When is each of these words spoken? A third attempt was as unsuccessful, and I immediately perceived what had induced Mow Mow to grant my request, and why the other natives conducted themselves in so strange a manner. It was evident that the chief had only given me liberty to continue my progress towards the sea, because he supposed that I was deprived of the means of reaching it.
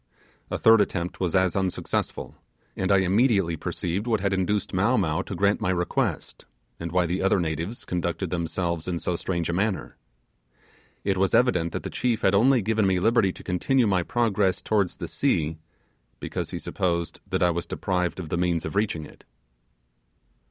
A 0.49 0.57
third 0.57 0.81
attempt 0.81 1.19
was 1.19 1.35
as 1.35 1.55
unsuccessful, 1.55 2.33
and 2.75 2.91
I 2.91 3.01
immediately 3.01 3.55
perceived 3.55 4.07
what 4.07 4.19
had 4.19 4.33
induced 4.33 4.73
Mow 4.73 4.97
Mow 4.97 5.21
to 5.21 5.35
grant 5.35 5.61
my 5.61 5.69
request, 5.69 6.45
and 6.79 6.91
why 6.91 7.05
the 7.05 7.21
other 7.21 7.39
natives 7.39 7.85
conducted 7.85 8.31
themselves 8.31 8.87
in 8.87 8.97
so 8.97 9.15
strange 9.15 9.47
a 9.47 9.53
manner. 9.53 9.97
It 11.03 11.17
was 11.17 11.35
evident 11.35 11.71
that 11.73 11.83
the 11.83 11.91
chief 11.91 12.21
had 12.23 12.33
only 12.33 12.63
given 12.63 12.87
me 12.87 12.99
liberty 12.99 13.31
to 13.31 13.43
continue 13.43 13.85
my 13.85 14.01
progress 14.01 14.59
towards 14.59 14.95
the 14.95 15.07
sea, 15.07 15.59
because 16.19 16.49
he 16.49 16.57
supposed 16.57 17.19
that 17.29 17.43
I 17.43 17.51
was 17.51 17.67
deprived 17.67 18.19
of 18.19 18.29
the 18.29 18.37
means 18.37 18.65
of 18.65 18.75
reaching 18.75 19.05
it. 19.05 19.23